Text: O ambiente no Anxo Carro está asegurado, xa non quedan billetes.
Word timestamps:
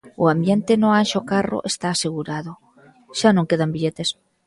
O 0.23 0.25
ambiente 0.35 0.73
no 0.81 0.89
Anxo 1.01 1.19
Carro 1.31 1.59
está 1.71 1.87
asegurado, 1.91 2.51
xa 3.19 3.29
non 3.33 3.49
quedan 3.49 3.73
billetes. 3.75 4.09